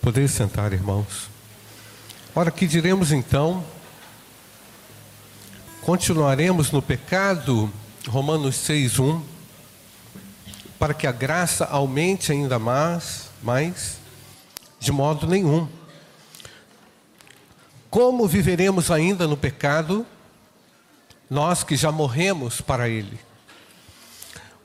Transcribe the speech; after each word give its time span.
Poder 0.00 0.28
sentar, 0.28 0.72
irmãos. 0.72 1.28
Ora, 2.34 2.50
que 2.50 2.66
diremos 2.66 3.12
então? 3.12 3.62
Continuaremos 5.82 6.72
no 6.72 6.80
pecado, 6.80 7.70
Romanos 8.08 8.56
6:1, 8.56 9.20
para 10.78 10.94
que 10.94 11.06
a 11.06 11.12
graça 11.12 11.66
aumente 11.66 12.32
ainda 12.32 12.58
mais, 12.58 13.28
mais 13.42 13.98
de 14.78 14.90
modo 14.90 15.26
nenhum. 15.26 15.68
Como 17.90 18.26
viveremos 18.26 18.90
ainda 18.90 19.28
no 19.28 19.36
pecado, 19.36 20.06
nós 21.28 21.62
que 21.62 21.76
já 21.76 21.92
morremos 21.92 22.62
para 22.62 22.88
ele? 22.88 23.20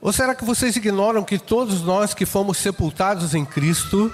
Ou 0.00 0.14
será 0.14 0.34
que 0.34 0.46
vocês 0.46 0.76
ignoram 0.76 1.22
que 1.22 1.38
todos 1.38 1.82
nós 1.82 2.14
que 2.14 2.24
fomos 2.24 2.56
sepultados 2.56 3.34
em 3.34 3.44
Cristo, 3.44 4.10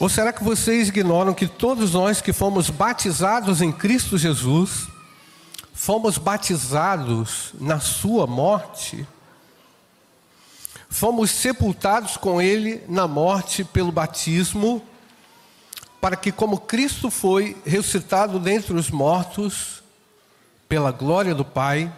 Ou 0.00 0.08
será 0.08 0.32
que 0.32 0.42
vocês 0.42 0.88
ignoram 0.88 1.34
que 1.34 1.46
todos 1.46 1.92
nós 1.92 2.22
que 2.22 2.32
fomos 2.32 2.70
batizados 2.70 3.60
em 3.60 3.70
Cristo 3.70 4.16
Jesus, 4.16 4.88
fomos 5.74 6.16
batizados 6.16 7.50
na 7.60 7.78
Sua 7.80 8.26
morte? 8.26 9.06
Fomos 10.88 11.30
sepultados 11.30 12.16
com 12.16 12.40
Ele 12.40 12.82
na 12.88 13.06
morte 13.06 13.62
pelo 13.62 13.92
batismo, 13.92 14.82
para 16.00 16.16
que, 16.16 16.32
como 16.32 16.58
Cristo 16.58 17.10
foi 17.10 17.54
ressuscitado 17.66 18.38
dentre 18.38 18.72
os 18.72 18.90
mortos, 18.90 19.82
pela 20.66 20.90
glória 20.90 21.34
do 21.34 21.44
Pai, 21.44 21.92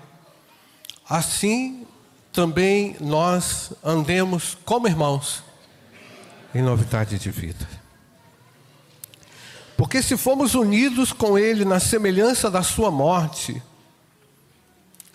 assim 1.09 1.87
também 2.33 2.97
nós 2.99 3.73
andemos 3.85 4.59
como 4.65 4.89
irmãos 4.89 5.45
em 6.53 6.63
novidade 6.63 7.17
de 7.17 7.31
vida. 7.31 7.82
Porque 9.83 10.01
se 10.01 10.17
fomos 10.17 10.55
unidos 10.55 11.13
com 11.13 11.37
Ele 11.37 11.65
na 11.65 11.81
semelhança 11.81 12.49
da 12.49 12.63
Sua 12.63 12.89
morte, 12.89 13.61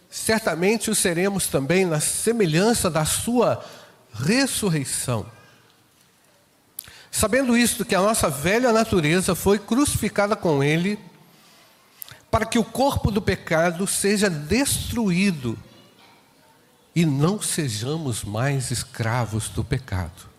certamente 0.09 0.91
o 0.91 0.95
seremos 0.95 1.47
também 1.47 1.85
na 1.85 2.01
semelhança 2.01 2.89
da 2.89 3.05
Sua 3.05 3.63
ressurreição. 4.13 5.25
Sabendo 7.09 7.55
isto, 7.55 7.85
que 7.85 7.95
a 7.95 8.01
nossa 8.01 8.29
velha 8.29 8.73
natureza 8.73 9.33
foi 9.33 9.57
crucificada 9.57 10.35
com 10.35 10.61
Ele, 10.61 10.99
para 12.29 12.45
que 12.45 12.59
o 12.59 12.65
corpo 12.65 13.09
do 13.09 13.21
pecado 13.21 13.87
seja 13.87 14.29
destruído 14.29 15.57
e 16.93 17.05
não 17.05 17.41
sejamos 17.41 18.21
mais 18.21 18.69
escravos 18.69 19.47
do 19.47 19.63
pecado. 19.63 20.36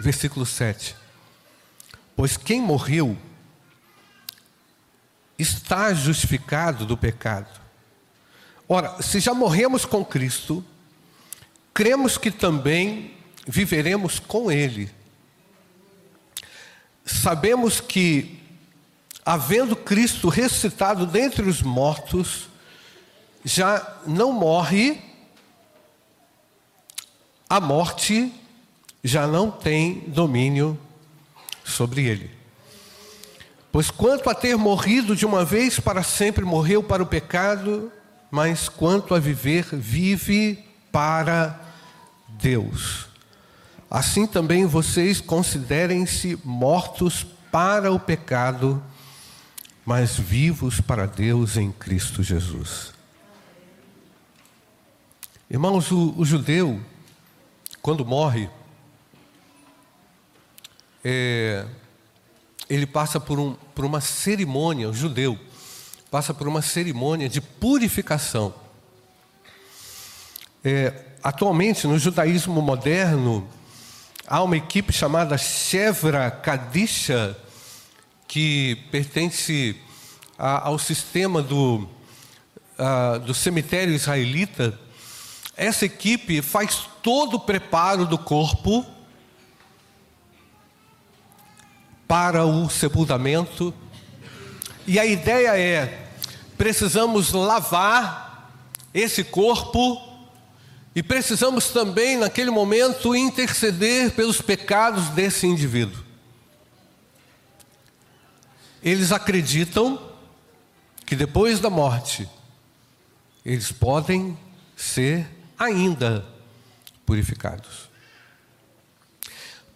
Versículo 0.00 0.46
7. 0.46 0.96
Pois 2.16 2.38
quem 2.38 2.58
morreu 2.58 3.18
está 5.38 5.92
justificado 5.92 6.86
do 6.86 6.96
pecado. 6.96 7.60
Ora, 8.66 9.02
se 9.02 9.20
já 9.20 9.34
morremos 9.34 9.84
com 9.84 10.02
Cristo, 10.02 10.64
cremos 11.74 12.16
que 12.16 12.30
também 12.30 13.14
viveremos 13.46 14.18
com 14.18 14.50
Ele. 14.50 14.90
Sabemos 17.04 17.78
que, 17.78 18.42
havendo 19.22 19.76
Cristo 19.76 20.30
ressuscitado 20.30 21.04
dentre 21.04 21.46
os 21.46 21.60
mortos, 21.60 22.48
já 23.44 23.98
não 24.06 24.32
morre, 24.32 24.98
a 27.50 27.60
morte 27.60 28.32
já 29.02 29.26
não 29.26 29.50
tem 29.50 30.04
domínio 30.08 30.78
sobre 31.64 32.06
ele. 32.06 32.30
Pois 33.72 33.90
quanto 33.90 34.28
a 34.28 34.34
ter 34.34 34.56
morrido 34.56 35.14
de 35.14 35.24
uma 35.24 35.44
vez 35.44 35.78
para 35.78 36.02
sempre, 36.02 36.44
morreu 36.44 36.82
para 36.82 37.02
o 37.02 37.06
pecado, 37.06 37.90
mas 38.30 38.68
quanto 38.68 39.14
a 39.14 39.18
viver, 39.20 39.64
vive 39.72 40.64
para 40.90 41.58
Deus. 42.28 43.06
Assim 43.88 44.26
também 44.26 44.66
vocês 44.66 45.20
considerem-se 45.20 46.38
mortos 46.44 47.24
para 47.50 47.92
o 47.92 47.98
pecado, 47.98 48.82
mas 49.84 50.16
vivos 50.16 50.80
para 50.80 51.06
Deus 51.06 51.56
em 51.56 51.72
Cristo 51.72 52.22
Jesus. 52.22 52.92
Irmãos, 55.50 55.90
o, 55.90 56.14
o 56.16 56.24
judeu, 56.24 56.80
quando 57.82 58.04
morre, 58.04 58.48
é, 61.04 61.64
ele 62.68 62.86
passa 62.86 63.18
por, 63.18 63.38
um, 63.38 63.54
por 63.74 63.84
uma 63.84 64.00
cerimônia, 64.00 64.88
o 64.88 64.94
judeu 64.94 65.38
passa 66.10 66.34
por 66.34 66.48
uma 66.48 66.60
cerimônia 66.60 67.28
de 67.28 67.40
purificação. 67.40 68.52
É, 70.64 70.92
atualmente, 71.22 71.86
no 71.86 71.98
judaísmo 71.98 72.60
moderno, 72.60 73.48
há 74.26 74.42
uma 74.42 74.56
equipe 74.56 74.92
chamada 74.92 75.38
Shevra 75.38 76.30
Kadisha, 76.30 77.36
que 78.26 78.76
pertence 78.90 79.76
a, 80.38 80.68
ao 80.68 80.78
sistema 80.78 81.42
do, 81.42 81.88
a, 82.76 83.18
do 83.18 83.32
cemitério 83.32 83.94
israelita. 83.94 84.78
Essa 85.56 85.86
equipe 85.86 86.42
faz 86.42 86.88
todo 87.02 87.34
o 87.34 87.40
preparo 87.40 88.04
do 88.04 88.18
corpo 88.18 88.84
para 92.10 92.44
o 92.44 92.68
sepultamento. 92.68 93.72
E 94.84 94.98
a 94.98 95.06
ideia 95.06 95.56
é: 95.56 96.08
precisamos 96.58 97.30
lavar 97.30 98.50
esse 98.92 99.22
corpo 99.22 99.96
e 100.92 101.04
precisamos 101.04 101.68
também, 101.68 102.16
naquele 102.16 102.50
momento, 102.50 103.14
interceder 103.14 104.10
pelos 104.10 104.42
pecados 104.42 105.10
desse 105.10 105.46
indivíduo. 105.46 106.02
Eles 108.82 109.12
acreditam 109.12 110.10
que 111.06 111.14
depois 111.14 111.60
da 111.60 111.70
morte, 111.70 112.28
eles 113.46 113.70
podem 113.70 114.36
ser 114.76 115.28
ainda 115.56 116.26
purificados. 117.06 117.88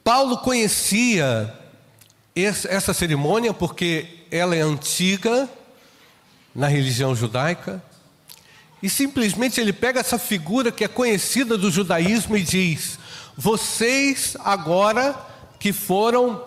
Paulo 0.03 0.39
conhecia 0.39 1.61
essa 2.35 2.93
cerimônia, 2.93 3.55
porque 3.55 4.25
ela 4.31 4.57
é 4.57 4.61
antiga 4.61 5.49
na 6.55 6.67
religião 6.67 7.15
judaica, 7.15 7.83
e 8.83 8.91
simplesmente 8.91 9.61
ele 9.61 9.73
pega 9.73 10.01
essa 10.01 10.19
figura 10.19 10.71
que 10.71 10.85
é 10.85 10.89
conhecida 10.89 11.57
do 11.57 11.71
judaísmo 11.71 12.37
e 12.37 12.43
diz: 12.43 12.99
Vocês 13.37 14.37
agora 14.45 15.19
que 15.59 15.73
foram 15.73 16.45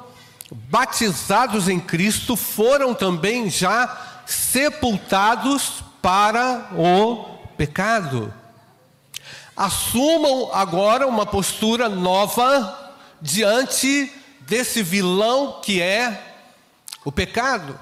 batizados 0.52 1.68
em 1.68 1.80
Cristo, 1.80 2.36
foram 2.36 2.94
também 2.94 3.50
já 3.50 4.22
sepultados 4.26 5.84
para 6.02 6.70
o 6.76 7.26
pecado. 7.58 8.34
Assumam 9.56 10.54
agora 10.54 11.08
uma 11.08 11.26
postura 11.26 11.90
nova 11.90 12.94
diante 13.20 14.12
desse 14.48 14.82
vilão 14.82 15.60
que 15.62 15.82
é 15.82 16.36
o 17.04 17.12
pecado. 17.12 17.78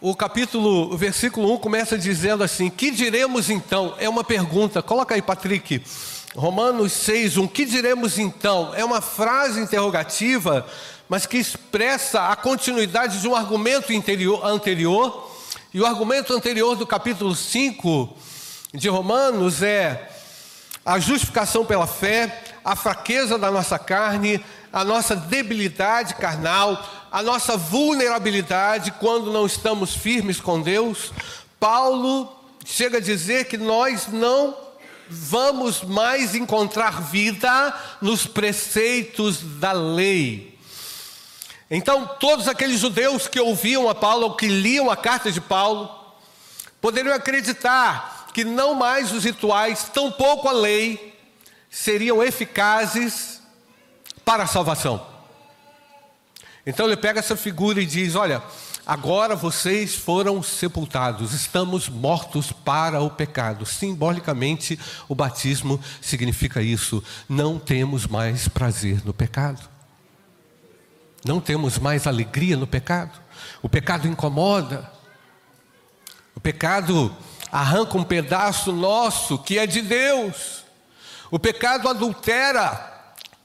O 0.00 0.14
capítulo, 0.14 0.92
o 0.92 0.96
versículo 0.96 1.52
1 1.54 1.58
começa 1.58 1.98
dizendo 1.98 2.42
assim: 2.42 2.70
Que 2.70 2.90
diremos 2.90 3.50
então? 3.50 3.94
É 3.98 4.08
uma 4.08 4.24
pergunta, 4.24 4.82
coloca 4.82 5.14
aí, 5.14 5.22
Patrick. 5.22 5.82
Romanos 6.34 6.92
6, 6.92 7.36
1. 7.38 7.48
Que 7.48 7.64
diremos 7.64 8.18
então? 8.18 8.74
É 8.74 8.84
uma 8.84 9.00
frase 9.00 9.60
interrogativa, 9.60 10.66
mas 11.08 11.24
que 11.24 11.38
expressa 11.38 12.28
a 12.28 12.36
continuidade 12.36 13.20
de 13.20 13.28
um 13.28 13.34
argumento 13.34 13.92
interior, 13.92 14.44
anterior. 14.44 15.30
E 15.72 15.80
o 15.80 15.86
argumento 15.86 16.34
anterior 16.34 16.76
do 16.76 16.86
capítulo 16.86 17.34
5 17.34 18.16
de 18.72 18.88
Romanos 18.88 19.62
é 19.62 20.10
a 20.84 20.98
justificação 20.98 21.64
pela 21.64 21.86
fé, 21.86 22.44
a 22.66 22.74
fraqueza 22.74 23.38
da 23.38 23.48
nossa 23.48 23.78
carne, 23.78 24.44
a 24.72 24.84
nossa 24.84 25.14
debilidade 25.14 26.16
carnal, 26.16 26.84
a 27.12 27.22
nossa 27.22 27.56
vulnerabilidade 27.56 28.90
quando 28.98 29.32
não 29.32 29.46
estamos 29.46 29.94
firmes 29.94 30.40
com 30.40 30.60
Deus. 30.60 31.12
Paulo 31.60 32.28
chega 32.64 32.98
a 32.98 33.00
dizer 33.00 33.44
que 33.44 33.56
nós 33.56 34.08
não 34.08 34.56
vamos 35.08 35.84
mais 35.84 36.34
encontrar 36.34 37.02
vida 37.02 37.72
nos 38.02 38.26
preceitos 38.26 39.38
da 39.60 39.70
lei. 39.70 40.58
Então, 41.70 42.04
todos 42.18 42.48
aqueles 42.48 42.80
judeus 42.80 43.28
que 43.28 43.38
ouviam 43.38 43.88
a 43.88 43.94
Paulo, 43.94 44.24
ou 44.24 44.34
que 44.34 44.48
liam 44.48 44.90
a 44.90 44.96
carta 44.96 45.30
de 45.30 45.40
Paulo, 45.40 45.88
poderiam 46.80 47.14
acreditar 47.14 48.26
que 48.34 48.44
não 48.44 48.74
mais 48.74 49.12
os 49.12 49.22
rituais, 49.22 49.84
tampouco 49.84 50.48
a 50.48 50.52
lei, 50.52 51.05
seriam 51.70 52.22
eficazes 52.22 53.40
para 54.24 54.44
a 54.44 54.46
salvação. 54.46 55.06
Então 56.66 56.86
ele 56.86 56.96
pega 56.96 57.20
essa 57.20 57.36
figura 57.36 57.80
e 57.80 57.86
diz: 57.86 58.14
Olha, 58.14 58.42
Agora 58.86 59.34
vocês 59.34 59.96
foram 59.96 60.40
sepultados, 60.44 61.32
estamos 61.32 61.88
mortos 61.88 62.52
para 62.52 63.00
o 63.00 63.10
pecado. 63.10 63.66
Simbolicamente, 63.66 64.78
o 65.08 65.14
batismo 65.14 65.80
significa 66.00 66.62
isso. 66.62 67.02
Não 67.28 67.58
temos 67.58 68.06
mais 68.06 68.46
prazer 68.46 69.04
no 69.04 69.12
pecado. 69.12 69.68
Não 71.24 71.40
temos 71.40 71.80
mais 71.80 72.06
alegria 72.06 72.56
no 72.56 72.64
pecado. 72.64 73.20
O 73.60 73.68
pecado 73.68 74.06
incomoda. 74.06 74.88
O 76.36 76.38
pecado 76.38 77.12
arranca 77.50 77.98
um 77.98 78.04
pedaço 78.04 78.70
nosso 78.70 79.36
que 79.36 79.58
é 79.58 79.66
de 79.66 79.82
Deus. 79.82 80.62
O 81.30 81.38
pecado 81.38 81.88
adultera 81.88 82.94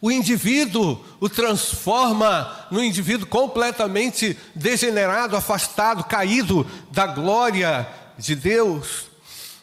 o 0.01 0.11
indivíduo 0.11 0.99
o 1.19 1.29
transforma 1.29 2.65
no 2.71 2.83
indivíduo 2.83 3.27
completamente 3.27 4.35
degenerado, 4.55 5.37
afastado, 5.37 6.03
caído 6.03 6.65
da 6.89 7.05
glória 7.05 7.87
de 8.17 8.35
Deus. 8.35 9.05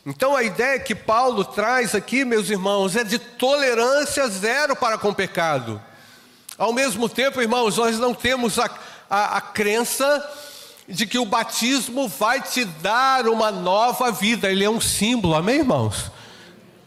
Então 0.07 0.37
a 0.37 0.45
ideia 0.45 0.79
que 0.79 0.95
Paulo 0.95 1.45
traz 1.45 1.95
aqui, 1.95 2.25
meus 2.25 2.49
irmãos, 2.49 2.95
é 2.95 3.03
de 3.03 3.19
tolerância 3.19 4.29
zero 4.29 4.77
para 4.77 4.97
com 4.97 5.09
o 5.09 5.15
pecado. 5.15 5.83
Ao 6.57 6.73
mesmo 6.73 7.09
tempo, 7.09 7.43
irmãos, 7.43 7.77
nós 7.77 7.99
não 7.99 8.15
temos 8.15 8.59
a, 8.59 8.71
a, 9.11 9.37
a 9.39 9.41
crença 9.41 10.25
de 10.89 11.07
que 11.07 11.19
o 11.19 11.27
batismo 11.27 12.09
vai 12.09 12.41
te 12.41 12.65
dar 12.65 13.29
uma 13.29 13.51
nova 13.51 14.11
vida, 14.11 14.51
ele 14.51 14.65
é 14.65 14.71
um 14.71 14.81
símbolo, 14.81 15.35
amém, 15.35 15.59
irmãos? 15.59 16.11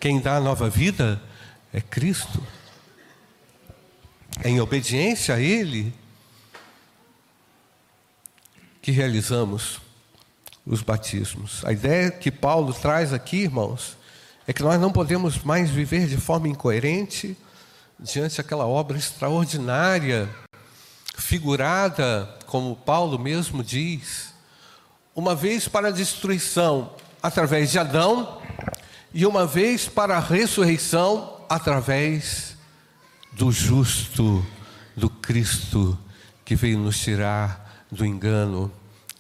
Quem 0.01 0.19
dá 0.19 0.38
a 0.38 0.42
nova 0.42 0.68
vida 0.68 1.21
é 1.71 1.80
Cristo 1.80 2.44
em 4.44 4.59
obediência 4.59 5.36
a 5.36 5.39
Ele, 5.39 5.94
que 8.81 8.89
realizamos 8.89 9.80
os 10.65 10.81
batismos. 10.81 11.63
A 11.63 11.71
ideia 11.71 12.09
que 12.09 12.31
Paulo 12.31 12.74
traz 12.74 13.13
aqui, 13.13 13.44
irmãos, 13.44 13.95
é 14.48 14.51
que 14.51 14.63
nós 14.63 14.81
não 14.81 14.92
podemos 14.92 15.44
mais 15.44 15.69
viver 15.69 16.07
de 16.07 16.18
forma 16.18 16.48
incoerente 16.48 17.38
diante 18.00 18.38
daquela 18.38 18.65
obra 18.65 18.98
extraordinária, 18.98 20.27
figurada, 21.15 22.39
como 22.48 22.75
Paulo 22.75 23.19
mesmo 23.19 23.63
diz, 23.63 24.33
uma 25.13 25.36
vez 25.36 25.68
para 25.68 25.89
a 25.89 25.92
destruição 25.92 26.95
através 27.21 27.69
de 27.69 27.77
Adão 27.77 28.42
e 29.13 29.25
uma 29.25 29.46
vez 29.46 29.88
para 29.88 30.18
a 30.18 30.19
ressurreição 30.19 31.38
através 31.50 32.56
do 33.34 33.52
justo, 33.52 34.46
do 34.96 35.10
Cristo 35.10 35.98
que 36.46 36.56
veio 36.56 36.80
nos 36.80 37.00
tirar 37.00 37.86
do 37.92 38.06
engano, 38.06 38.72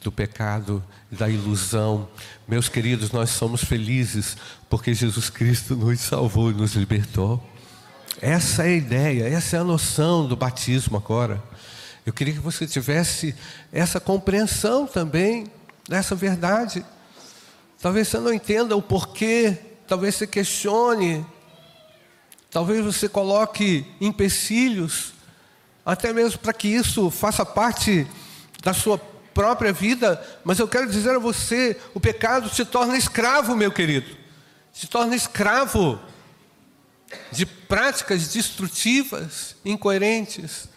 do 0.01 0.11
pecado, 0.11 0.83
da 1.11 1.29
ilusão. 1.29 2.07
Meus 2.47 2.69
queridos, 2.69 3.11
nós 3.11 3.29
somos 3.31 3.63
felizes 3.63 4.37
porque 4.69 4.93
Jesus 4.93 5.29
Cristo 5.29 5.75
nos 5.75 5.99
salvou 5.99 6.51
e 6.51 6.53
nos 6.53 6.75
libertou. 6.75 7.43
Essa 8.21 8.63
é 8.63 8.67
a 8.67 8.75
ideia, 8.75 9.27
essa 9.27 9.57
é 9.57 9.59
a 9.59 9.63
noção 9.63 10.27
do 10.27 10.35
batismo 10.35 10.97
agora. 10.97 11.41
Eu 12.05 12.13
queria 12.13 12.33
que 12.33 12.39
você 12.39 12.65
tivesse 12.65 13.35
essa 13.71 13.99
compreensão 13.99 14.87
também 14.87 15.47
dessa 15.87 16.15
verdade. 16.15 16.85
Talvez 17.81 18.07
você 18.07 18.19
não 18.19 18.33
entenda 18.33 18.75
o 18.75 18.81
porquê, 18.81 19.57
talvez 19.91 20.15
você 20.15 20.25
questione 20.25 21.25
Talvez 22.51 22.83
você 22.83 23.07
coloque 23.07 23.85
empecilhos, 24.01 25.13
até 25.85 26.11
mesmo 26.11 26.37
para 26.39 26.51
que 26.51 26.67
isso 26.67 27.09
faça 27.09 27.45
parte 27.45 28.05
da 28.61 28.73
sua 28.73 28.97
própria 29.33 29.71
vida, 29.71 30.21
mas 30.43 30.59
eu 30.59 30.67
quero 30.67 30.91
dizer 30.91 31.15
a 31.15 31.19
você: 31.19 31.79
o 31.93 31.99
pecado 31.99 32.49
se 32.49 32.65
torna 32.65 32.97
escravo, 32.97 33.55
meu 33.55 33.71
querido, 33.71 34.17
se 34.73 34.85
torna 34.85 35.15
escravo 35.15 35.97
de 37.31 37.45
práticas 37.45 38.27
destrutivas, 38.27 39.55
incoerentes 39.63 40.67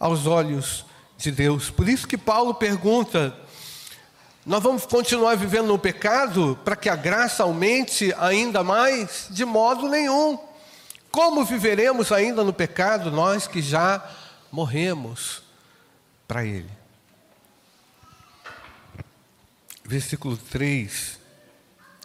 aos 0.00 0.26
olhos 0.26 0.84
de 1.16 1.30
Deus. 1.30 1.70
Por 1.70 1.88
isso 1.88 2.08
que 2.08 2.18
Paulo 2.18 2.54
pergunta: 2.54 3.38
nós 4.44 4.62
vamos 4.62 4.86
continuar 4.86 5.36
vivendo 5.36 5.66
no 5.66 5.78
pecado 5.78 6.58
para 6.64 6.74
que 6.74 6.88
a 6.88 6.96
graça 6.96 7.42
aumente 7.42 8.14
ainda 8.18 8.64
mais? 8.64 9.26
De 9.30 9.44
modo 9.44 9.88
nenhum. 9.88 10.38
Como 11.10 11.44
viveremos 11.44 12.10
ainda 12.10 12.42
no 12.42 12.52
pecado, 12.52 13.10
nós 13.10 13.46
que 13.46 13.60
já 13.60 14.02
morremos 14.50 15.42
para 16.26 16.44
Ele? 16.44 16.70
Versículo 19.84 20.36
3. 20.36 21.18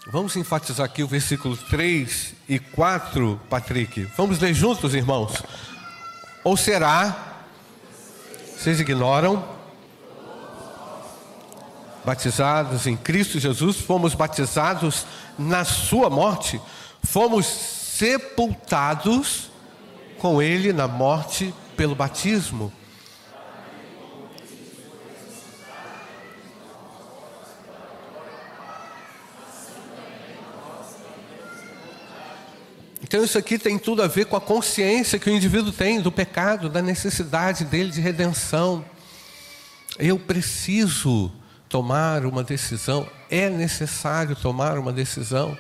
Vamos 0.07 0.35
enfatizar 0.35 0.85
aqui 0.85 1.03
o 1.03 1.07
versículo 1.07 1.55
3 1.55 2.33
e 2.49 2.59
4, 2.59 3.39
Patrick. 3.49 4.03
Vamos 4.17 4.39
ler 4.39 4.53
juntos, 4.53 4.93
irmãos? 4.93 5.41
Ou 6.43 6.57
será, 6.57 7.43
vocês 8.55 8.79
ignoram, 8.79 9.54
batizados 12.05 12.85
em 12.85 12.95
Cristo 12.95 13.39
Jesus, 13.39 13.77
fomos 13.77 14.13
batizados 14.13 15.05
na 15.37 15.65
Sua 15.65 16.09
morte, 16.09 16.61
fomos 17.03 17.45
sepultados 17.45 19.49
com 20.19 20.41
ele 20.41 20.71
na 20.71 20.87
morte 20.87 21.53
pelo 21.75 21.95
batismo. 21.95 22.71
Então, 33.01 33.23
isso 33.23 33.37
aqui 33.37 33.59
tem 33.59 33.77
tudo 33.77 34.01
a 34.01 34.07
ver 34.07 34.25
com 34.25 34.35
a 34.35 34.41
consciência 34.41 35.19
que 35.19 35.29
o 35.29 35.33
indivíduo 35.33 35.71
tem 35.71 36.01
do 36.01 36.11
pecado, 36.11 36.69
da 36.69 36.81
necessidade 36.81 37.63
dele 37.63 37.91
de 37.91 38.01
redenção. 38.01 38.83
Eu 39.97 40.19
preciso 40.19 41.31
tomar 41.67 42.25
uma 42.25 42.43
decisão, 42.43 43.07
é 43.29 43.49
necessário 43.49 44.35
tomar 44.35 44.77
uma 44.77 44.93
decisão 44.93 45.57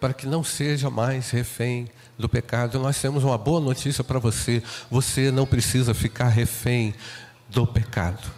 para 0.00 0.14
que 0.14 0.26
não 0.26 0.42
seja 0.42 0.88
mais 0.88 1.30
refém 1.30 1.88
do 2.18 2.28
pecado. 2.28 2.78
Nós 2.78 3.00
temos 3.00 3.22
uma 3.24 3.36
boa 3.36 3.60
notícia 3.60 4.02
para 4.02 4.18
você: 4.18 4.62
você 4.90 5.30
não 5.30 5.46
precisa 5.46 5.92
ficar 5.94 6.28
refém 6.28 6.94
do 7.48 7.66
pecado. 7.66 8.30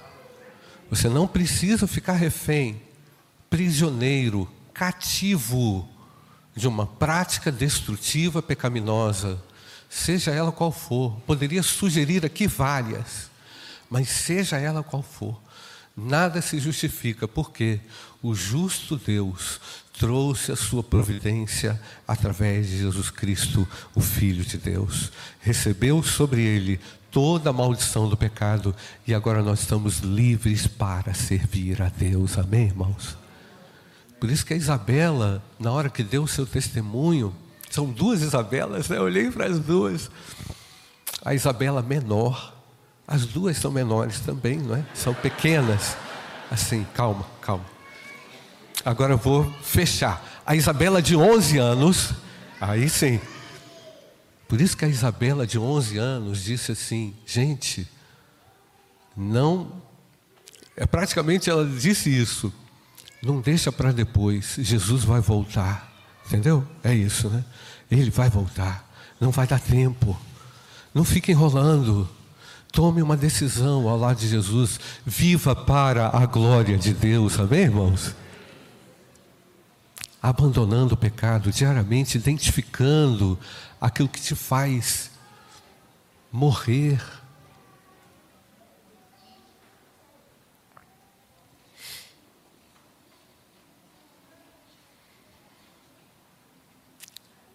Você 0.90 1.08
não 1.08 1.26
precisa 1.26 1.86
ficar 1.86 2.14
refém, 2.14 2.82
prisioneiro, 3.48 4.48
cativo 4.74 5.88
de 6.54 6.68
uma 6.68 6.86
prática 6.86 7.50
destrutiva, 7.50 8.42
pecaminosa, 8.42 9.42
seja 9.88 10.32
ela 10.32 10.52
qual 10.52 10.70
for. 10.70 11.16
Poderia 11.26 11.62
sugerir 11.62 12.26
aqui 12.26 12.46
várias, 12.46 13.30
mas 13.88 14.08
seja 14.08 14.58
ela 14.58 14.82
qual 14.82 15.02
for. 15.02 15.40
Nada 15.96 16.40
se 16.40 16.58
justifica, 16.58 17.28
porque 17.28 17.80
o 18.22 18.34
justo 18.34 18.96
Deus 18.96 19.60
trouxe 19.98 20.50
a 20.50 20.56
sua 20.56 20.82
providência 20.82 21.80
através 22.08 22.68
de 22.68 22.78
Jesus 22.78 23.10
Cristo, 23.10 23.68
o 23.94 24.00
Filho 24.00 24.44
de 24.44 24.56
Deus. 24.56 25.12
Recebeu 25.40 26.02
sobre 26.02 26.40
ele 26.40 26.80
toda 27.10 27.50
a 27.50 27.52
maldição 27.52 28.08
do 28.08 28.16
pecado 28.16 28.74
e 29.06 29.12
agora 29.12 29.42
nós 29.42 29.60
estamos 29.60 29.98
livres 29.98 30.66
para 30.66 31.12
servir 31.12 31.82
a 31.82 31.88
Deus. 31.88 32.38
Amém, 32.38 32.66
irmãos? 32.68 33.18
Por 34.18 34.30
isso 34.30 34.46
que 34.46 34.54
a 34.54 34.56
Isabela, 34.56 35.42
na 35.58 35.72
hora 35.72 35.90
que 35.90 36.02
deu 36.02 36.22
o 36.22 36.28
seu 36.28 36.46
testemunho, 36.46 37.34
são 37.70 37.86
duas 37.86 38.22
Isabelas, 38.22 38.88
né? 38.88 38.96
eu 38.96 39.02
olhei 39.02 39.30
para 39.30 39.46
as 39.46 39.58
duas. 39.58 40.10
A 41.24 41.34
Isabela 41.34 41.82
menor, 41.82 42.54
as 43.06 43.26
duas 43.26 43.56
são 43.56 43.70
menores 43.70 44.20
também, 44.20 44.58
não 44.58 44.76
é? 44.76 44.84
São 44.94 45.14
pequenas. 45.14 45.96
Assim, 46.50 46.86
calma, 46.94 47.24
calma. 47.40 47.64
Agora 48.84 49.14
eu 49.14 49.18
vou 49.18 49.50
fechar. 49.62 50.42
A 50.44 50.54
Isabela 50.54 51.00
de 51.00 51.16
11 51.16 51.58
anos, 51.58 52.12
aí 52.60 52.88
sim. 52.88 53.20
Por 54.48 54.60
isso 54.60 54.76
que 54.76 54.84
a 54.84 54.88
Isabela 54.88 55.46
de 55.46 55.58
11 55.58 55.98
anos 55.98 56.44
disse 56.44 56.72
assim: 56.72 57.14
gente, 57.24 57.88
não. 59.16 59.82
É 60.76 60.86
praticamente 60.86 61.48
ela 61.48 61.66
disse 61.66 62.10
isso. 62.10 62.52
Não 63.22 63.40
deixa 63.40 63.70
para 63.70 63.92
depois. 63.92 64.56
Jesus 64.58 65.04
vai 65.04 65.20
voltar. 65.20 65.92
Entendeu? 66.26 66.66
É 66.82 66.94
isso, 66.94 67.28
né? 67.28 67.44
Ele 67.90 68.10
vai 68.10 68.28
voltar. 68.28 68.90
Não 69.20 69.30
vai 69.30 69.46
dar 69.46 69.60
tempo. 69.60 70.18
Não 70.92 71.04
fique 71.04 71.30
enrolando. 71.30 72.08
Tome 72.72 73.02
uma 73.02 73.16
decisão 73.16 73.88
ao 73.88 73.98
lado 73.98 74.18
de 74.18 74.26
Jesus. 74.26 74.80
Viva 75.06 75.54
para 75.54 76.08
a 76.08 76.26
glória 76.26 76.76
de 76.76 76.92
Deus. 76.92 77.38
Amém, 77.38 77.60
irmãos? 77.60 78.14
abandonando 80.22 80.94
o 80.94 80.96
pecado 80.96 81.50
diariamente, 81.50 82.16
identificando 82.16 83.36
aquilo 83.80 84.08
que 84.08 84.20
te 84.20 84.36
faz 84.36 85.10
morrer. 86.30 87.02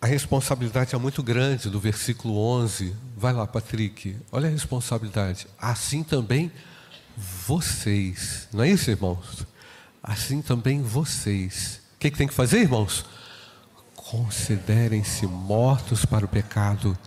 A 0.07 0.09
responsabilidade 0.09 0.95
é 0.95 0.97
muito 0.97 1.21
grande 1.21 1.69
do 1.69 1.81
versículo 1.81 2.37
11. 2.37 2.95
Vai 3.17 3.33
lá, 3.33 3.45
Patrick. 3.45 4.15
Olha 4.31 4.47
a 4.47 4.49
responsabilidade. 4.49 5.47
Assim 5.59 6.01
também 6.01 6.49
vocês. 7.45 8.47
Não 8.53 8.63
é 8.63 8.69
isso, 8.69 8.89
irmãos? 8.89 9.45
Assim 10.01 10.41
também 10.41 10.81
vocês. 10.81 11.81
O 11.95 11.99
que, 11.99 12.09
que 12.09 12.17
tem 12.17 12.25
que 12.25 12.33
fazer, 12.33 12.59
irmãos? 12.59 13.03
Considerem-se 13.97 15.27
mortos 15.27 16.05
para 16.05 16.23
o 16.23 16.29
pecado, 16.29 16.97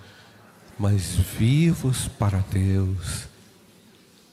mas 0.79 1.15
vivos 1.39 2.07
para 2.07 2.45
Deus 2.51 3.27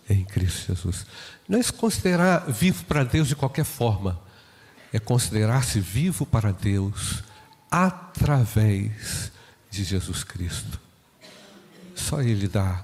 em 0.10 0.26
Cristo 0.26 0.76
Jesus. 0.76 1.06
Não 1.48 1.58
é 1.58 1.64
se 1.64 1.72
considerar 1.72 2.40
vivo 2.52 2.84
para 2.84 3.06
Deus 3.06 3.30
de 3.30 3.36
qualquer 3.38 3.64
forma, 3.64 4.20
é 4.92 5.00
considerar-se 5.00 5.80
vivo 5.80 6.26
para 6.26 6.52
Deus 6.52 7.24
através 7.70 9.32
de 9.70 9.84
Jesus 9.84 10.24
Cristo. 10.24 10.80
Só 11.96 12.22
Ele 12.22 12.48
dá, 12.48 12.84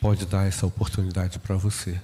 pode 0.00 0.26
dar 0.26 0.46
essa 0.46 0.66
oportunidade 0.66 1.38
para 1.38 1.56
você. 1.56 2.00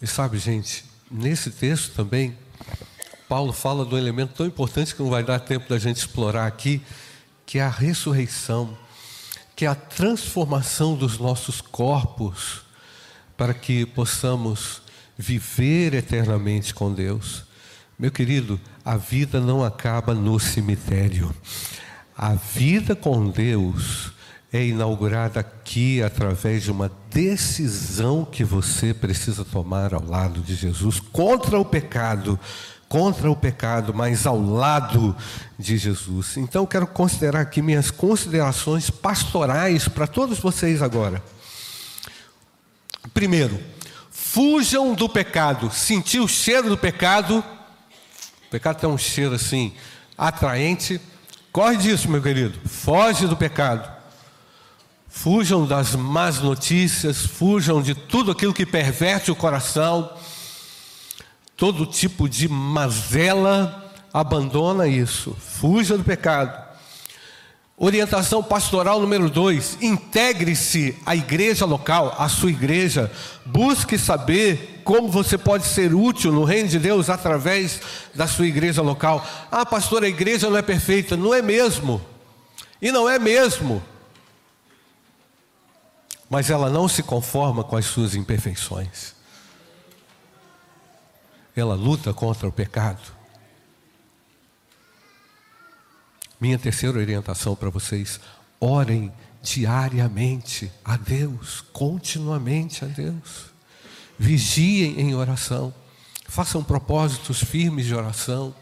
E 0.00 0.06
sabe, 0.06 0.38
gente, 0.38 0.84
nesse 1.10 1.50
texto 1.50 1.94
também, 1.94 2.36
Paulo 3.28 3.52
fala 3.52 3.86
de 3.86 3.94
um 3.94 3.98
elemento 3.98 4.34
tão 4.34 4.46
importante 4.46 4.94
que 4.94 5.02
não 5.02 5.10
vai 5.10 5.22
dar 5.22 5.38
tempo 5.38 5.68
da 5.68 5.78
gente 5.78 5.98
explorar 5.98 6.46
aqui, 6.46 6.82
que 7.46 7.58
é 7.58 7.62
a 7.62 7.68
ressurreição, 7.68 8.76
que 9.56 9.64
é 9.64 9.68
a 9.68 9.74
transformação 9.74 10.96
dos 10.96 11.18
nossos 11.18 11.60
corpos, 11.60 12.62
para 13.36 13.54
que 13.54 13.86
possamos 13.86 14.82
viver 15.16 15.94
eternamente 15.94 16.74
com 16.74 16.92
Deus. 16.92 17.44
Meu 17.96 18.10
querido, 18.10 18.60
a 18.84 18.96
vida 18.96 19.40
não 19.40 19.62
acaba 19.62 20.14
no 20.14 20.40
cemitério. 20.40 21.32
A 22.16 22.34
vida 22.34 22.96
com 22.96 23.30
Deus 23.30 24.12
é 24.52 24.66
inaugurada 24.66 25.38
aqui 25.38 26.02
através 26.02 26.64
de 26.64 26.72
uma 26.72 26.90
decisão 27.08 28.24
que 28.24 28.42
você 28.42 28.92
precisa 28.92 29.44
tomar 29.44 29.94
ao 29.94 30.04
lado 30.04 30.40
de 30.40 30.56
Jesus 30.56 30.98
contra 30.98 31.58
o 31.58 31.64
pecado, 31.64 32.38
contra 32.88 33.30
o 33.30 33.36
pecado, 33.36 33.94
mas 33.94 34.26
ao 34.26 34.40
lado 34.40 35.14
de 35.56 35.76
Jesus. 35.76 36.36
Então 36.36 36.66
quero 36.66 36.88
considerar 36.88 37.42
aqui 37.42 37.62
minhas 37.62 37.92
considerações 37.92 38.90
pastorais 38.90 39.86
para 39.86 40.08
todos 40.08 40.40
vocês 40.40 40.82
agora. 40.82 41.22
Primeiro, 43.12 43.56
fujam 44.10 44.94
do 44.94 45.08
pecado. 45.08 45.70
Sentiu 45.70 46.24
o 46.24 46.28
cheiro 46.28 46.68
do 46.68 46.76
pecado? 46.76 47.44
Pecado 48.54 48.78
tem 48.78 48.88
um 48.88 48.96
cheiro 48.96 49.34
assim 49.34 49.72
atraente. 50.16 51.00
Corre 51.50 51.76
disso, 51.76 52.08
meu 52.08 52.22
querido. 52.22 52.56
Foge 52.68 53.26
do 53.26 53.36
pecado. 53.36 53.92
Fujam 55.08 55.66
das 55.66 55.96
más 55.96 56.38
notícias, 56.38 57.26
fujam 57.26 57.82
de 57.82 57.96
tudo 57.96 58.30
aquilo 58.30 58.54
que 58.54 58.64
perverte 58.64 59.32
o 59.32 59.34
coração. 59.34 60.08
Todo 61.56 61.84
tipo 61.84 62.28
de 62.28 62.46
mazela, 62.48 63.92
abandona 64.12 64.86
isso. 64.86 65.36
Fuja 65.40 65.98
do 65.98 66.04
pecado. 66.04 66.63
Orientação 67.76 68.42
pastoral 68.42 69.00
número 69.00 69.28
dois: 69.28 69.76
integre-se 69.80 70.96
à 71.04 71.16
igreja 71.16 71.64
local, 71.64 72.14
à 72.18 72.28
sua 72.28 72.50
igreja. 72.50 73.10
Busque 73.44 73.98
saber 73.98 74.82
como 74.84 75.08
você 75.08 75.36
pode 75.36 75.66
ser 75.66 75.92
útil 75.92 76.30
no 76.30 76.44
reino 76.44 76.68
de 76.68 76.78
Deus 76.78 77.10
através 77.10 77.80
da 78.14 78.28
sua 78.28 78.46
igreja 78.46 78.80
local. 78.80 79.26
Ah, 79.50 79.66
pastor, 79.66 80.04
a 80.04 80.08
igreja 80.08 80.48
não 80.48 80.56
é 80.56 80.62
perfeita. 80.62 81.16
Não 81.16 81.34
é 81.34 81.42
mesmo. 81.42 82.00
E 82.80 82.92
não 82.92 83.08
é 83.08 83.18
mesmo. 83.18 83.82
Mas 86.30 86.50
ela 86.50 86.70
não 86.70 86.88
se 86.88 87.02
conforma 87.02 87.64
com 87.64 87.76
as 87.76 87.86
suas 87.86 88.14
imperfeições. 88.14 89.14
Ela 91.56 91.74
luta 91.74 92.12
contra 92.12 92.48
o 92.48 92.52
pecado. 92.52 93.23
Minha 96.44 96.58
terceira 96.58 96.98
orientação 96.98 97.56
para 97.56 97.70
vocês: 97.70 98.20
orem 98.60 99.10
diariamente 99.42 100.70
a 100.84 100.94
Deus, 100.94 101.64
continuamente 101.72 102.84
a 102.84 102.86
Deus. 102.86 103.46
Vigiem 104.18 105.00
em 105.00 105.14
oração. 105.14 105.72
Façam 106.28 106.62
propósitos 106.62 107.42
firmes 107.42 107.86
de 107.86 107.94
oração. 107.94 108.54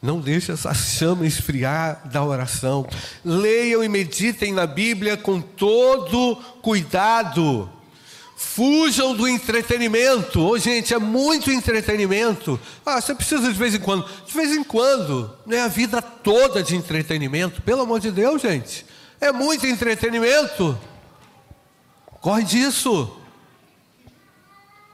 Não 0.00 0.20
deixe 0.20 0.52
essa 0.52 0.72
chama 0.72 1.26
esfriar 1.26 2.08
da 2.08 2.22
oração. 2.22 2.88
Leiam 3.24 3.82
e 3.82 3.88
meditem 3.88 4.52
na 4.52 4.64
Bíblia 4.64 5.16
com 5.16 5.40
todo 5.40 6.36
cuidado. 6.62 7.68
Fujam 8.42 9.14
do 9.14 9.26
entretenimento. 9.26 10.40
Ô, 10.40 10.50
oh, 10.50 10.58
gente, 10.58 10.92
é 10.92 10.98
muito 10.98 11.50
entretenimento. 11.50 12.60
Ah, 12.84 13.00
você 13.00 13.14
precisa 13.14 13.50
de 13.50 13.58
vez 13.58 13.74
em 13.74 13.78
quando. 13.78 14.06
De 14.26 14.34
vez 14.34 14.50
em 14.50 14.62
quando. 14.62 15.34
Não 15.46 15.56
é 15.56 15.62
a 15.62 15.68
vida 15.68 16.02
toda 16.02 16.62
de 16.62 16.76
entretenimento. 16.76 17.62
Pelo 17.62 17.82
amor 17.82 18.00
de 18.00 18.10
Deus, 18.10 18.42
gente. 18.42 18.84
É 19.18 19.32
muito 19.32 19.66
entretenimento. 19.66 20.78
Corre 22.20 22.42
disso. 22.42 23.16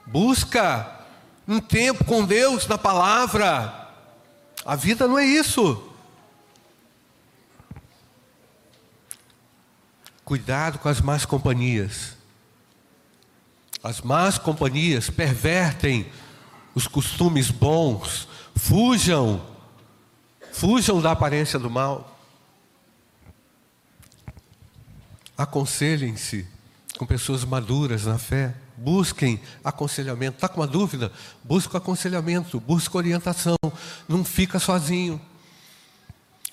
Busca 0.07 1.01
um 1.49 1.59
tempo 1.59 2.05
com 2.05 2.25
Deus 2.25 2.69
na 2.69 2.79
palavra. 2.79 3.89
A 4.65 4.77
vida 4.77 5.09
não 5.09 5.19
é 5.19 5.25
isso. 5.25 5.91
Cuidado 10.25 10.79
com 10.79 10.89
as 10.89 11.01
más 11.01 11.25
companhias. 11.25 12.18
As 13.89 14.03
más 14.03 14.37
companhias 14.37 15.09
pervertem 15.09 16.13
os 16.75 16.87
costumes 16.87 17.51
bons. 17.51 18.29
Fujam, 18.55 19.41
fujam 20.53 21.01
da 21.01 21.13
aparência 21.13 21.59
do 21.59 21.71
mal. 21.71 22.21
Aconselhem-se 25.39 26.47
com 26.99 27.07
pessoas 27.07 27.47
maduras 27.47 28.05
na 28.05 28.19
fé. 28.19 28.55
Busquem 28.77 29.41
aconselhamento. 29.65 30.37
Está 30.37 30.51
com 30.51 30.61
uma 30.61 30.67
dúvida? 30.67 31.11
Busca 31.43 31.79
aconselhamento, 31.79 32.61
busca 32.61 32.99
orientação. 32.99 33.57
Não 34.07 34.23
fica 34.23 34.59
sozinho. 34.59 35.19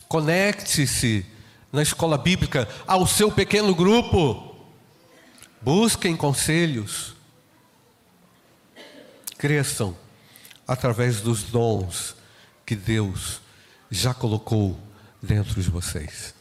Conecte-se 0.07 1.25
na 1.69 1.81
escola 1.81 2.17
bíblica 2.17 2.65
ao 2.87 3.05
seu 3.05 3.29
pequeno 3.29 3.75
grupo. 3.75 4.55
Busquem 5.61 6.15
conselhos 6.15 7.14
cresçam 9.45 9.95
através 10.67 11.21
dos 11.21 11.43
dons 11.43 12.15
que 12.65 12.75
Deus 12.75 13.39
já 13.91 14.11
colocou 14.11 14.75
dentro 15.21 15.61
de 15.61 15.69
vocês. 15.69 16.33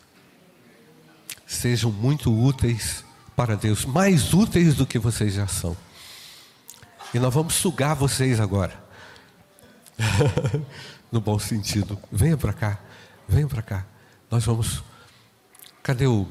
Sejam 1.47 1.93
muito 1.93 2.33
úteis 2.33 3.05
para 3.37 3.59
Deus, 3.59 3.85
mais 3.85 4.33
úteis 4.33 4.75
do 4.75 4.87
que 4.87 4.99
vocês 4.99 5.35
já 5.35 5.47
são. 5.47 5.77
E 7.13 7.19
nós 7.19 7.35
vamos 7.35 7.53
sugar 7.57 7.95
vocês 7.95 8.41
agora. 8.41 8.83
no 11.13 11.21
bom 11.21 11.39
sentido. 11.39 11.99
Venha 12.11 12.39
para 12.39 12.55
cá, 12.55 12.81
venha 13.29 13.47
para 13.47 13.61
cá. 13.61 13.85
Nós 14.31 14.47
vamos. 14.47 14.83
Cadê 15.83 16.07
o 16.07 16.27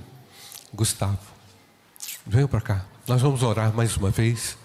Gustavo? 0.74 1.20
Venha 2.25 2.48
para 2.48 2.62
cá. 2.62 2.86
Nós 3.08 3.22
vamos 3.22 3.44
orar 3.44 3.72
mais 3.72 3.96
uma 3.96 4.10
vez. 4.10 4.58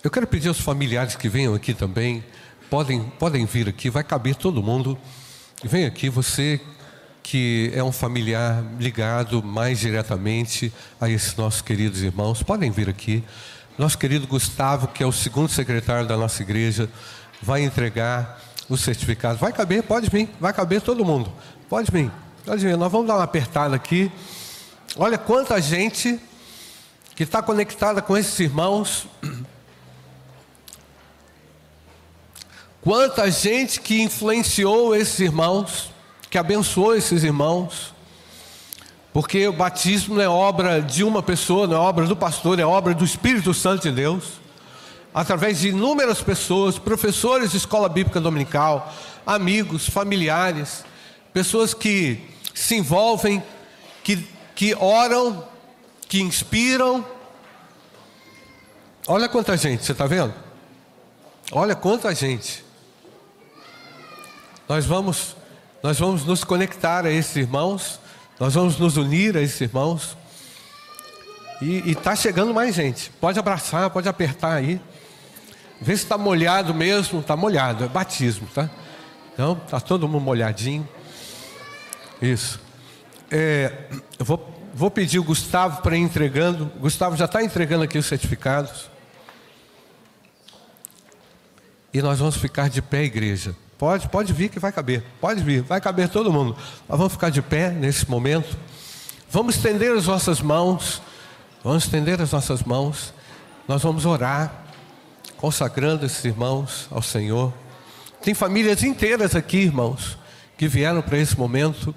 Eu 0.00 0.12
quero 0.12 0.28
pedir 0.28 0.46
aos 0.46 0.60
familiares 0.60 1.16
que 1.16 1.28
venham 1.28 1.54
aqui 1.54 1.74
também, 1.74 2.22
podem, 2.70 3.02
podem 3.18 3.44
vir 3.44 3.68
aqui, 3.68 3.90
vai 3.90 4.04
caber 4.04 4.36
todo 4.36 4.62
mundo. 4.62 4.96
Vem 5.64 5.86
aqui, 5.86 6.08
você 6.08 6.60
que 7.20 7.72
é 7.74 7.82
um 7.82 7.90
familiar 7.90 8.64
ligado 8.78 9.42
mais 9.42 9.80
diretamente 9.80 10.72
a 11.00 11.10
esses 11.10 11.34
nossos 11.34 11.60
queridos 11.62 12.00
irmãos, 12.00 12.44
podem 12.44 12.70
vir 12.70 12.88
aqui. 12.88 13.24
Nosso 13.76 13.98
querido 13.98 14.24
Gustavo, 14.28 14.86
que 14.86 15.02
é 15.02 15.06
o 15.06 15.10
segundo 15.10 15.48
secretário 15.48 16.06
da 16.06 16.16
nossa 16.16 16.42
igreja, 16.42 16.88
vai 17.42 17.62
entregar 17.64 18.40
o 18.68 18.76
certificado. 18.76 19.36
Vai 19.36 19.52
caber, 19.52 19.82
pode 19.82 20.08
vir, 20.08 20.30
vai 20.38 20.52
caber 20.52 20.80
todo 20.80 21.04
mundo. 21.04 21.32
Pode 21.68 21.90
vir, 21.90 22.08
pode 22.46 22.64
vir. 22.64 22.76
Nós 22.76 22.92
vamos 22.92 23.08
dar 23.08 23.16
uma 23.16 23.24
apertada 23.24 23.74
aqui. 23.74 24.12
Olha 24.96 25.18
quanta 25.18 25.60
gente 25.60 26.20
que 27.16 27.24
está 27.24 27.42
conectada 27.42 28.00
com 28.00 28.16
esses 28.16 28.38
irmãos. 28.38 29.08
Quanta 32.80 33.28
gente 33.30 33.80
que 33.80 34.00
influenciou 34.00 34.94
esses 34.94 35.18
irmãos, 35.18 35.90
que 36.30 36.38
abençoou 36.38 36.94
esses 36.94 37.24
irmãos, 37.24 37.92
porque 39.12 39.48
o 39.48 39.52
batismo 39.52 40.14
não 40.14 40.22
é 40.22 40.28
obra 40.28 40.80
de 40.80 41.02
uma 41.02 41.20
pessoa, 41.20 41.66
não 41.66 41.76
é 41.76 41.80
obra 41.80 42.06
do 42.06 42.16
pastor, 42.16 42.60
é 42.60 42.64
obra 42.64 42.94
do 42.94 43.04
Espírito 43.04 43.52
Santo 43.52 43.82
de 43.82 43.90
Deus, 43.90 44.24
através 45.12 45.58
de 45.58 45.70
inúmeras 45.70 46.22
pessoas, 46.22 46.78
professores 46.78 47.50
de 47.50 47.56
escola 47.56 47.88
bíblica 47.88 48.20
dominical, 48.20 48.94
amigos, 49.26 49.88
familiares, 49.88 50.84
pessoas 51.32 51.74
que 51.74 52.20
se 52.54 52.76
envolvem, 52.76 53.42
que, 54.04 54.24
que 54.54 54.74
oram, 54.76 55.44
que 56.08 56.20
inspiram. 56.20 57.04
Olha 59.08 59.28
quanta 59.28 59.56
gente, 59.56 59.84
você 59.84 59.92
está 59.92 60.06
vendo? 60.06 60.32
Olha 61.50 61.74
quanta 61.74 62.14
gente. 62.14 62.67
Nós 64.68 64.84
vamos, 64.84 65.34
nós 65.82 65.98
vamos 65.98 66.24
nos 66.24 66.44
conectar 66.44 67.06
a 67.06 67.10
esses 67.10 67.34
irmãos, 67.36 67.98
nós 68.38 68.54
vamos 68.54 68.78
nos 68.78 68.96
unir 68.98 69.36
a 69.36 69.40
esses 69.40 69.60
irmãos. 69.60 70.16
E 71.60 71.90
está 71.90 72.14
chegando 72.14 72.52
mais 72.52 72.74
gente. 72.74 73.10
Pode 73.20 73.38
abraçar, 73.38 73.90
pode 73.90 74.08
apertar 74.08 74.52
aí. 74.52 74.80
Vê 75.80 75.96
se 75.96 76.04
está 76.04 76.18
molhado 76.18 76.72
mesmo. 76.74 77.20
Está 77.20 77.34
molhado, 77.34 77.84
é 77.84 77.88
batismo, 77.88 78.46
tá? 78.54 78.70
Então, 79.32 79.60
está 79.64 79.80
todo 79.80 80.06
mundo 80.06 80.22
molhadinho. 80.22 80.88
Isso. 82.20 82.60
É, 83.30 83.88
eu 84.18 84.24
vou, 84.24 84.70
vou 84.72 84.90
pedir 84.90 85.18
o 85.18 85.24
Gustavo 85.24 85.82
para 85.82 85.96
ir 85.96 86.00
entregando. 86.00 86.66
Gustavo 86.78 87.16
já 87.16 87.24
está 87.24 87.42
entregando 87.42 87.84
aqui 87.84 87.98
os 87.98 88.06
certificados. 88.06 88.88
E 91.92 92.00
nós 92.02 92.18
vamos 92.18 92.36
ficar 92.36 92.68
de 92.68 92.82
pé, 92.82 93.02
igreja. 93.02 93.56
Pode, 93.78 94.08
pode 94.08 94.32
vir 94.32 94.48
que 94.48 94.58
vai 94.58 94.72
caber. 94.72 95.04
Pode 95.20 95.40
vir, 95.40 95.62
vai 95.62 95.80
caber 95.80 96.08
todo 96.08 96.32
mundo. 96.32 96.56
Nós 96.88 96.98
vamos 96.98 97.12
ficar 97.12 97.30
de 97.30 97.40
pé 97.40 97.70
nesse 97.70 98.10
momento. 98.10 98.58
Vamos 99.30 99.54
estender 99.54 99.96
as 99.96 100.06
nossas 100.06 100.40
mãos. 100.40 101.00
Vamos 101.62 101.84
estender 101.84 102.20
as 102.20 102.32
nossas 102.32 102.64
mãos. 102.64 103.14
Nós 103.68 103.82
vamos 103.82 104.04
orar, 104.04 104.64
consagrando 105.36 106.04
esses 106.04 106.24
irmãos 106.24 106.88
ao 106.90 107.00
Senhor. 107.00 107.54
Tem 108.20 108.34
famílias 108.34 108.82
inteiras 108.82 109.36
aqui, 109.36 109.58
irmãos, 109.58 110.18
que 110.56 110.66
vieram 110.66 111.00
para 111.00 111.16
esse 111.16 111.38
momento. 111.38 111.94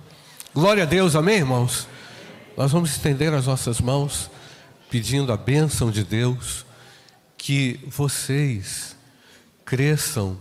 Glória 0.54 0.84
a 0.84 0.86
Deus, 0.86 1.16
amém, 1.16 1.38
irmãos? 1.38 1.88
Nós 2.56 2.72
vamos 2.72 2.92
estender 2.92 3.34
as 3.34 3.48
nossas 3.48 3.82
mãos, 3.82 4.30
pedindo 4.90 5.34
a 5.34 5.38
bênção 5.38 5.90
de 5.90 6.04
Deus, 6.04 6.64
que 7.38 7.80
vocês 7.88 8.96
cresçam 9.66 10.38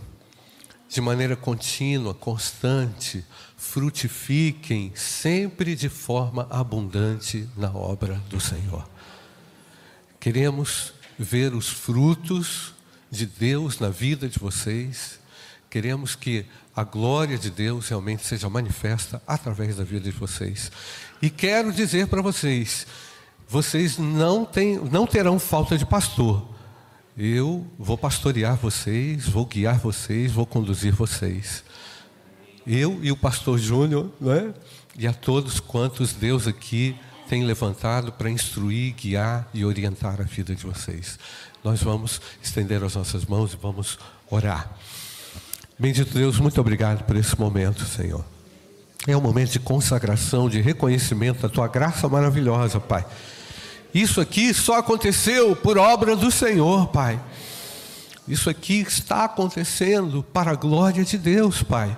de 0.91 0.99
maneira 0.99 1.37
contínua, 1.37 2.13
constante, 2.13 3.23
frutifiquem 3.55 4.91
sempre 4.93 5.73
de 5.73 5.87
forma 5.87 6.45
abundante 6.49 7.47
na 7.55 7.71
obra 7.71 8.21
do 8.29 8.41
Senhor. 8.41 8.85
Queremos 10.19 10.93
ver 11.17 11.53
os 11.53 11.69
frutos 11.69 12.73
de 13.09 13.25
Deus 13.25 13.79
na 13.79 13.87
vida 13.87 14.27
de 14.27 14.37
vocês, 14.37 15.17
queremos 15.69 16.13
que 16.13 16.45
a 16.75 16.83
glória 16.83 17.37
de 17.37 17.49
Deus 17.49 17.87
realmente 17.87 18.25
seja 18.25 18.49
manifesta 18.49 19.21
através 19.25 19.77
da 19.77 19.85
vida 19.85 20.11
de 20.11 20.17
vocês. 20.17 20.69
E 21.21 21.29
quero 21.29 21.71
dizer 21.71 22.07
para 22.07 22.21
vocês, 22.21 22.85
vocês 23.47 23.97
não, 23.97 24.43
tem, 24.43 24.75
não 24.75 25.07
terão 25.07 25.39
falta 25.39 25.77
de 25.77 25.85
pastor 25.85 26.51
eu 27.17 27.65
vou 27.77 27.97
pastorear 27.97 28.55
vocês, 28.55 29.27
vou 29.27 29.45
guiar 29.45 29.77
vocês, 29.79 30.31
vou 30.31 30.45
conduzir 30.45 30.93
vocês. 30.93 31.63
Eu 32.65 32.99
e 33.01 33.11
o 33.11 33.17
pastor 33.17 33.57
Júnior, 33.57 34.11
né? 34.19 34.53
e 34.97 35.07
a 35.07 35.13
todos 35.13 35.59
quantos 35.59 36.13
Deus 36.13 36.47
aqui 36.47 36.95
tem 37.27 37.43
levantado 37.43 38.11
para 38.11 38.29
instruir, 38.29 38.93
guiar 38.93 39.47
e 39.53 39.63
orientar 39.63 40.19
a 40.19 40.23
vida 40.23 40.53
de 40.53 40.65
vocês. 40.65 41.17
Nós 41.63 41.81
vamos 41.81 42.21
estender 42.41 42.83
as 42.83 42.95
nossas 42.95 43.25
mãos 43.25 43.53
e 43.53 43.57
vamos 43.57 43.97
orar. 44.29 44.75
Bendito 45.79 46.13
Deus, 46.13 46.39
muito 46.39 46.59
obrigado 46.59 47.03
por 47.05 47.15
esse 47.15 47.39
momento, 47.39 47.85
Senhor. 47.85 48.23
É 49.07 49.17
um 49.17 49.21
momento 49.21 49.51
de 49.51 49.59
consagração, 49.59 50.49
de 50.49 50.61
reconhecimento 50.61 51.41
da 51.41 51.49
tua 51.49 51.67
graça 51.67 52.07
maravilhosa, 52.07 52.79
Pai. 52.79 53.05
Isso 53.93 54.21
aqui 54.21 54.53
só 54.53 54.79
aconteceu 54.79 55.55
por 55.55 55.77
obra 55.77 56.15
do 56.15 56.31
Senhor, 56.31 56.87
Pai. 56.87 57.19
Isso 58.27 58.49
aqui 58.49 58.81
está 58.81 59.25
acontecendo 59.25 60.23
para 60.23 60.51
a 60.51 60.55
glória 60.55 61.03
de 61.03 61.17
Deus, 61.17 61.61
Pai. 61.61 61.97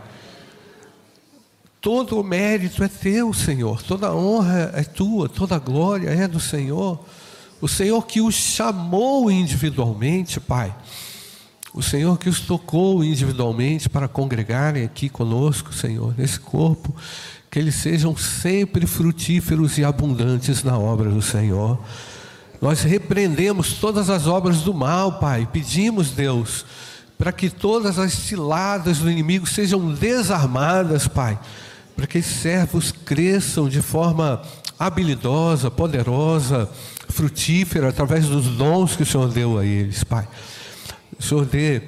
Todo 1.80 2.20
o 2.20 2.24
mérito 2.24 2.84
é 2.84 2.88
teu, 2.88 3.34
Senhor. 3.34 3.84
Toda 3.84 4.08
a 4.08 4.16
honra 4.16 4.72
é 4.74 4.84
tua, 4.84 5.28
toda 5.28 5.56
a 5.56 5.60
glória 5.60 6.10
é 6.10 6.28
do 6.28 6.40
Senhor. 6.40 7.00
O 7.62 7.68
Senhor 7.68 8.06
que 8.08 8.22
os 8.22 8.36
chamou 8.36 9.30
individualmente, 9.30 10.40
Pai. 10.40 10.74
O 11.74 11.82
Senhor 11.82 12.20
que 12.20 12.30
os 12.30 12.40
tocou 12.40 13.04
individualmente 13.04 13.90
para 13.90 14.08
congregarem 14.08 14.84
aqui 14.84 15.10
conosco, 15.10 15.74
Senhor, 15.74 16.14
nesse 16.16 16.40
corpo 16.40 16.96
que 17.50 17.60
eles 17.60 17.76
sejam 17.76 18.16
sempre 18.18 18.88
frutíferos 18.88 19.78
e 19.78 19.84
abundantes 19.84 20.64
na 20.64 20.78
obra 20.78 21.10
do 21.10 21.22
Senhor. 21.22 21.80
Nós 22.62 22.82
repreendemos 22.82 23.74
todas 23.74 24.10
as 24.10 24.26
obras 24.26 24.62
do 24.62 24.74
mal, 24.74 25.20
Pai. 25.20 25.48
Pedimos, 25.52 26.12
Deus, 26.12 26.66
para 27.18 27.32
que 27.32 27.50
todas 27.50 28.00
as 28.00 28.14
ciladas 28.14 29.00
do 29.00 29.12
inimigo 29.12 29.46
sejam 29.46 29.94
desarmadas, 29.94 31.08
Pai. 31.08 31.40
Para 31.96 32.08
que 32.08 32.20
esses 32.20 32.38
servos 32.38 32.92
cresçam 32.92 33.68
de 33.68 33.82
forma 33.82 34.42
habilidosa, 34.80 35.70
poderosa, 35.70 36.70
frutífera, 37.10 37.90
através 37.90 38.28
dos 38.28 38.48
dons 38.48 38.96
que 38.96 39.04
o 39.04 39.06
Senhor 39.06 39.30
deu 39.30 39.60
a 39.60 39.66
eles, 39.66 40.04
Pai. 40.04 40.28
Senhor 41.20 41.46
dê 41.46 41.82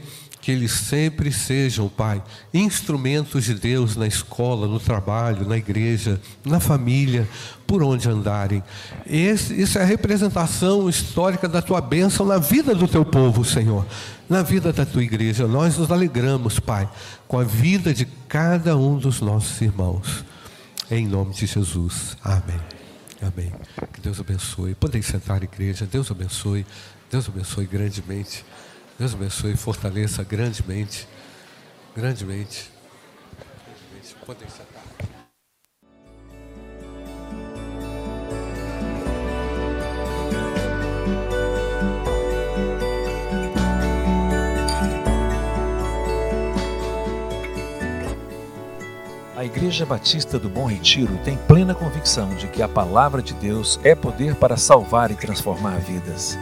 que 0.46 0.52
eles 0.52 0.74
sempre 0.74 1.32
sejam, 1.32 1.90
Pai, 1.90 2.22
instrumentos 2.54 3.46
de 3.46 3.56
Deus 3.56 3.96
na 3.96 4.06
escola, 4.06 4.68
no 4.68 4.80
trabalho, 4.80 5.48
na 5.48 5.58
igreja, 5.58 6.22
na 6.46 6.60
família, 6.60 7.28
por 7.66 7.82
onde 7.82 8.08
andarem. 8.08 8.64
Isso 9.08 9.80
é 9.80 9.82
a 9.82 9.86
representação 9.86 10.88
histórica 10.88 11.50
da 11.50 11.64
tua 11.64 11.82
bênção 11.82 12.28
na 12.28 12.38
vida 12.38 12.76
do 12.76 12.88
teu 12.88 13.04
povo, 13.04 13.44
Senhor, 13.44 13.88
na 14.30 14.44
vida 14.44 14.72
da 14.72 14.86
tua 14.86 15.04
igreja. 15.04 15.48
Nós 15.48 15.80
nos 15.80 15.92
alegramos, 15.92 16.60
Pai, 16.60 16.88
com 17.28 17.40
a 17.40 17.44
vida 17.44 17.92
de 17.92 18.06
cada 18.28 18.78
um 18.78 19.00
dos 19.00 19.22
nossos 19.22 19.60
irmãos. 19.62 20.24
Em 20.92 21.08
nome 21.08 21.34
de 21.34 21.48
Jesus. 21.48 22.16
Amém. 22.24 22.62
Amém. 23.20 23.52
Que 23.92 24.00
Deus 24.00 24.20
abençoe. 24.20 24.76
Podem 24.76 25.02
sentar, 25.02 25.42
igreja. 25.42 25.88
Deus 25.92 26.12
abençoe. 26.12 26.64
Deus 27.10 27.28
abençoe 27.28 27.66
grandemente. 27.66 28.46
Deus 28.98 29.14
abençoe 29.14 29.52
e 29.52 29.58
fortaleça 29.58 30.24
grandemente, 30.24 31.06
grandemente. 31.94 32.72
sentar. 34.50 34.84
A 49.36 49.44
Igreja 49.44 49.86
Batista 49.86 50.40
do 50.40 50.48
Bom 50.48 50.66
Retiro 50.66 51.18
tem 51.26 51.36
plena 51.36 51.76
convicção 51.76 52.34
de 52.36 52.48
que 52.48 52.62
a 52.62 52.68
palavra 52.70 53.22
de 53.22 53.34
Deus 53.34 53.78
é 53.84 53.94
poder 53.94 54.36
para 54.36 54.56
salvar 54.56 55.12
e 55.12 55.16
transformar 55.16 55.78
vidas. 55.80 56.38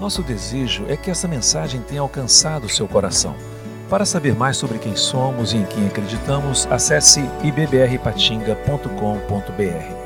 Nosso 0.00 0.22
desejo 0.22 0.84
é 0.88 0.96
que 0.96 1.10
essa 1.10 1.28
mensagem 1.28 1.80
tenha 1.82 2.00
alcançado 2.00 2.68
seu 2.68 2.86
coração. 2.86 3.34
Para 3.88 4.04
saber 4.04 4.34
mais 4.34 4.56
sobre 4.56 4.78
quem 4.78 4.96
somos 4.96 5.52
e 5.52 5.58
em 5.58 5.64
quem 5.64 5.86
acreditamos, 5.86 6.66
acesse 6.70 7.20
ibbrpatinga.com.br. 7.42 10.03